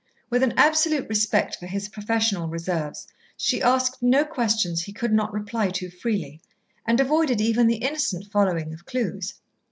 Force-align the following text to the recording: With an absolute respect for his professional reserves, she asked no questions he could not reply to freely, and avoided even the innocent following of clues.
With 0.31 0.41
an 0.41 0.55
absolute 0.57 1.07
respect 1.09 1.57
for 1.57 1.67
his 1.67 1.87
professional 1.87 2.47
reserves, 2.47 3.05
she 3.37 3.61
asked 3.61 4.01
no 4.01 4.25
questions 4.25 4.81
he 4.81 4.93
could 4.93 5.13
not 5.13 5.31
reply 5.31 5.69
to 5.69 5.91
freely, 5.91 6.41
and 6.87 6.99
avoided 6.99 7.39
even 7.39 7.67
the 7.67 7.75
innocent 7.83 8.25
following 8.31 8.73
of 8.73 8.83
clues. 8.87 9.35